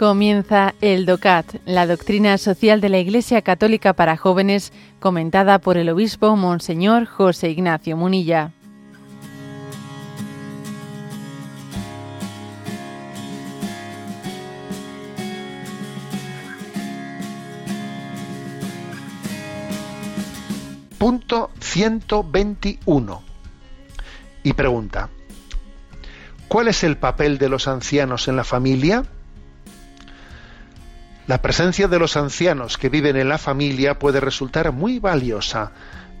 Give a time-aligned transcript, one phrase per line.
[0.00, 5.90] Comienza el DOCAT, la doctrina social de la Iglesia Católica para jóvenes, comentada por el
[5.90, 8.50] obispo Monseñor José Ignacio Munilla.
[20.96, 23.22] Punto 121.
[24.44, 25.10] Y pregunta,
[26.48, 29.04] ¿cuál es el papel de los ancianos en la familia?
[31.26, 35.72] La presencia de los ancianos que viven en la familia puede resultar muy valiosa.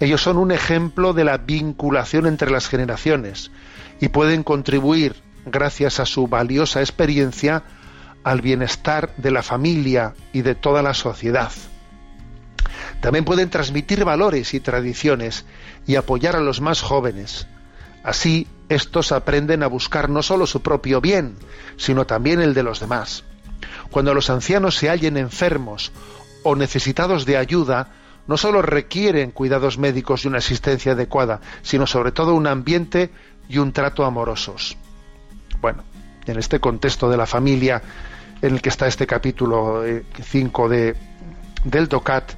[0.00, 3.50] Ellos son un ejemplo de la vinculación entre las generaciones
[4.00, 5.16] y pueden contribuir,
[5.46, 7.62] gracias a su valiosa experiencia,
[8.22, 11.50] al bienestar de la familia y de toda la sociedad.
[13.00, 15.46] También pueden transmitir valores y tradiciones
[15.86, 17.46] y apoyar a los más jóvenes.
[18.02, 21.36] Así, estos aprenden a buscar no solo su propio bien,
[21.76, 23.24] sino también el de los demás.
[23.90, 25.92] Cuando los ancianos se hallen enfermos
[26.42, 27.88] o necesitados de ayuda,
[28.26, 33.10] no solo requieren cuidados médicos y una asistencia adecuada, sino sobre todo un ambiente
[33.48, 34.76] y un trato amorosos.
[35.60, 35.82] Bueno,
[36.26, 37.82] en este contexto de la familia
[38.42, 39.82] en el que está este capítulo
[40.22, 40.96] 5 eh, de,
[41.64, 42.32] del DOCAT,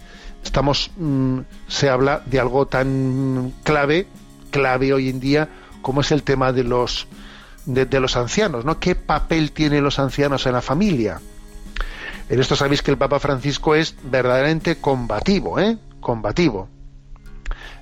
[0.45, 4.06] estamos, mm, se habla de algo tan clave,
[4.51, 5.48] clave hoy en día,
[5.83, 7.09] como es el tema de los,
[7.67, 8.78] de, de los ancianos, ¿no?
[8.78, 11.21] ¿Qué papel tienen los ancianos en la familia?
[12.31, 15.78] En esto sabéis que el Papa Francisco es verdaderamente combativo, ¿eh?
[15.98, 16.69] Combativo.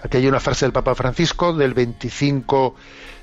[0.03, 2.75] Aquí hay una frase del Papa Francisco del 25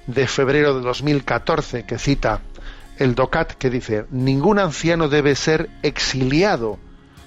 [0.05, 2.41] de febrero de 2014 que cita
[2.99, 6.77] el DOCAT que dice, ningún anciano debe ser exiliado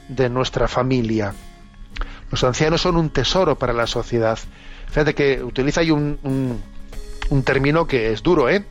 [0.06, 1.34] de nuestra familia.
[2.30, 4.38] Los ancianos son un tesoro para la sociedad.
[4.86, 6.62] Fíjate que utiliza ahí un, un,
[7.30, 8.64] un término que es duro, ¿eh?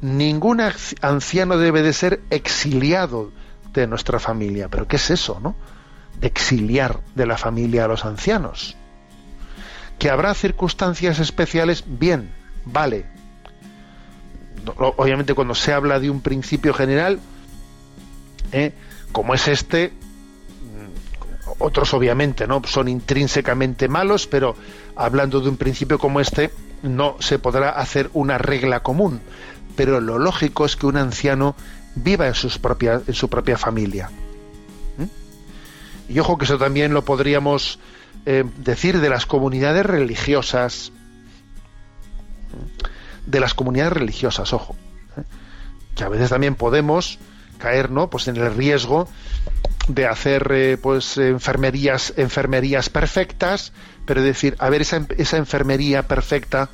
[0.00, 0.60] Ningún
[1.00, 3.30] anciano debe de ser exiliado
[3.80, 4.68] de nuestra familia.
[4.68, 5.54] Pero ¿qué es eso, no?
[6.20, 8.76] Exiliar de la familia a los ancianos.
[9.98, 12.30] Que habrá circunstancias especiales, bien,
[12.64, 13.06] vale.
[14.76, 17.20] Obviamente cuando se habla de un principio general,
[18.52, 18.72] ¿eh?
[19.12, 24.56] como es este, mm, otros obviamente no son intrínsecamente malos, pero
[24.96, 26.50] hablando de un principio como este,
[26.82, 29.20] no se podrá hacer una regla común.
[29.76, 31.56] Pero lo lógico es que un anciano
[31.94, 34.10] viva en, sus propias, en su propia familia.
[34.98, 36.12] ¿Mm?
[36.12, 37.78] Y ojo que eso también lo podríamos
[38.26, 40.92] eh, decir de las comunidades religiosas.
[42.52, 43.30] ¿Mm?
[43.30, 44.76] De las comunidades religiosas, ojo.
[45.16, 45.22] ¿eh?
[45.94, 47.18] Que a veces también podemos
[47.58, 48.10] caer ¿no?
[48.10, 49.08] pues en el riesgo
[49.88, 53.72] de hacer eh, pues enfermerías enfermerías perfectas
[54.06, 56.68] pero decir a ver esa, esa enfermería perfecta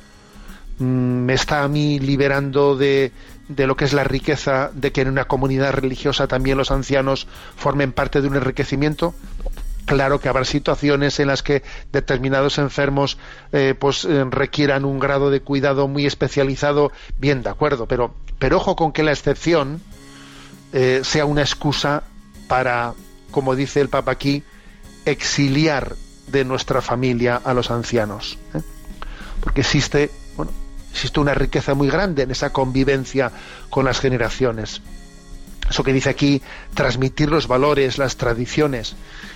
[0.79, 3.11] mm, me está a mí liberando de,
[3.55, 7.27] de lo que es la riqueza de que en una comunidad religiosa también los ancianos
[7.55, 9.13] formen parte de un enriquecimiento.
[9.85, 13.17] Claro que habrá situaciones en las que determinados enfermos
[13.51, 16.91] eh, pues eh, requieran un grado de cuidado muy especializado.
[17.17, 19.81] Bien de acuerdo pero pero ojo con que la excepción
[20.73, 22.03] eh, sea una excusa
[22.47, 22.93] para
[23.31, 24.43] como dice el papa aquí
[25.05, 25.95] exiliar
[26.27, 28.37] de nuestra familia a los ancianos
[29.41, 30.11] porque existe
[30.91, 33.31] existe una riqueza muy grande en esa convivencia
[33.69, 34.81] con las generaciones.
[35.69, 36.41] Eso que dice aquí,
[36.73, 38.95] transmitir los valores, las tradiciones.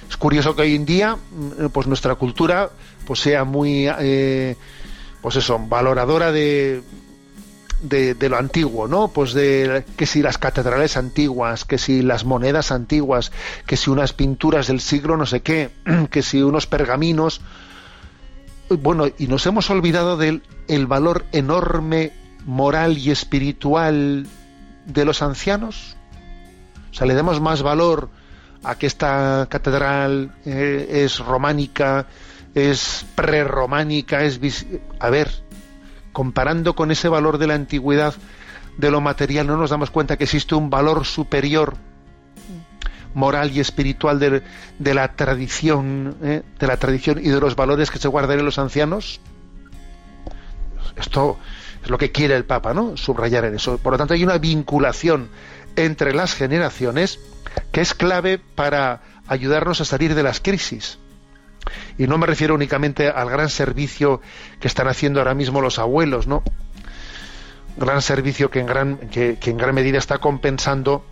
[0.10, 2.70] Es curioso que hoy en día, mm, pues nuestra cultura,
[3.06, 4.58] pues sea muy, eh,
[5.22, 6.84] pues eso, valoradora de,
[7.82, 9.08] de, de, lo antiguo, ¿no?
[9.08, 13.32] Pues de que si las catedrales antiguas, que si las monedas antiguas,
[13.66, 15.70] que si unas pinturas del siglo no sé qué,
[16.12, 17.40] que si unos pergaminos,
[18.70, 22.12] bueno, y nos hemos olvidado del el valor enorme
[22.46, 24.28] moral y espiritual
[24.86, 25.96] de los ancianos.
[26.92, 28.10] O sea, le damos más valor
[28.64, 32.08] a que esta catedral eh, es románica,
[32.54, 34.40] es prerrománica, es
[35.00, 35.30] a ver,
[36.12, 38.16] comparando con ese valor de la antigüedad
[38.78, 41.76] de lo material, no nos damos cuenta que existe un valor superior
[43.16, 44.44] moral y espiritual de,
[44.94, 46.44] la tradición, ¿eh?
[46.60, 49.20] de la tradición y de los valores que se guardan en los ancianos?
[50.96, 51.40] Esto
[51.84, 52.96] es lo que quiere el Papa, ¿no?
[52.98, 53.78] Subrayar en eso.
[53.78, 55.30] Por lo tanto, hay una vinculación
[55.76, 57.20] entre las generaciones
[57.72, 61.00] que es clave para ayudarnos a salir de las crisis.
[61.98, 64.22] Y no me refiero únicamente al gran servicio
[64.60, 66.44] que están haciendo ahora mismo los abuelos, ¿no?
[67.78, 71.06] Gran servicio que en gran, que en gran medida está compensando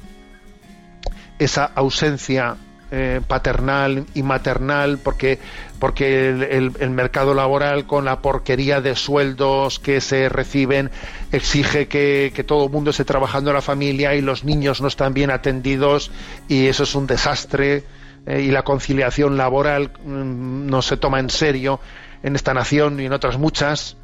[1.44, 2.58] esa ausencia
[2.96, 5.40] eh, paternal y maternal, porque,
[5.80, 10.92] porque el, mercado laboral con la porquería de sueldos que se reciben
[11.32, 15.16] exige que, todo el mundo esté trabajando en la familia y los niños no están
[15.16, 16.12] bien atendidos
[16.48, 17.84] y eso es un desastre
[18.28, 21.80] eh, y la conciliación laboral mm, no se toma en serio
[22.22, 23.98] en esta nación y en otras muchas.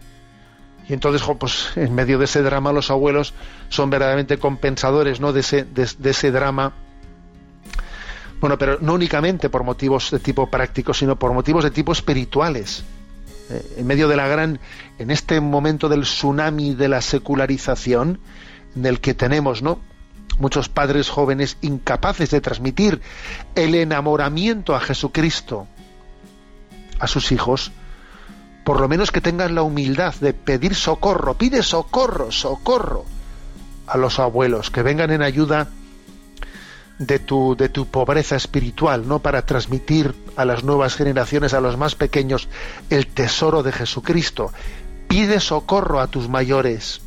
[0.87, 3.35] Y entonces, pues en medio de ese drama los abuelos
[3.67, 5.31] son verdaderamente compensadores ¿no?
[5.31, 6.73] de, ese, de ese drama
[8.39, 12.83] bueno, pero no únicamente por motivos de tipo práctico, sino por motivos de tipo espirituales.
[13.49, 14.59] Eh, en medio de la gran,
[14.97, 18.19] en este momento del tsunami de la secularización,
[18.75, 19.79] en el que tenemos, ¿no?
[20.37, 23.01] Muchos padres jóvenes incapaces de transmitir
[23.55, 25.67] el enamoramiento a Jesucristo
[26.99, 27.71] a sus hijos,
[28.63, 33.05] por lo menos que tengan la humildad de pedir socorro, pide socorro, socorro
[33.87, 35.69] a los abuelos, que vengan en ayuda
[36.99, 39.19] de tu, de tu pobreza espiritual, ¿no?
[39.19, 42.47] Para transmitir a las nuevas generaciones, a los más pequeños,
[42.89, 44.51] el tesoro de Jesucristo.
[45.07, 47.01] Pide socorro a tus mayores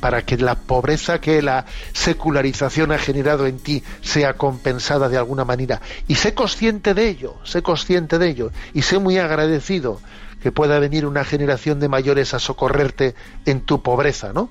[0.00, 5.44] para que la pobreza que la secularización ha generado en ti sea compensada de alguna
[5.44, 5.80] manera.
[6.08, 10.00] Y sé consciente de ello, sé consciente de ello, y sé muy agradecido
[10.42, 13.14] que pueda venir una generación de mayores a socorrerte
[13.46, 14.50] en tu pobreza, ¿no?